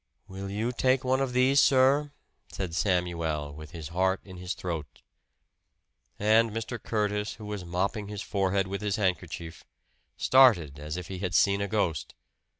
[0.27, 2.11] "Will you take one of these, sir?"
[2.51, 5.03] said Samuel, with his heart in his throat.
[6.17, 6.81] And Mr.
[6.81, 9.63] Curtis who was mopping his forehead with his handkerchief,
[10.17, 12.15] started as if he had seen a ghost.